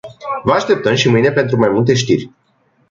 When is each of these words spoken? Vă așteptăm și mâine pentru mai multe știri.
Vă 0.43 0.51
așteptăm 0.53 0.95
și 0.95 1.09
mâine 1.09 1.31
pentru 1.31 1.57
mai 1.57 1.69
multe 1.69 1.93
știri. 1.93 2.29